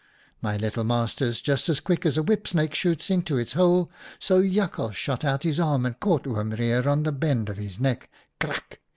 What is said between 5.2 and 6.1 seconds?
out his arm and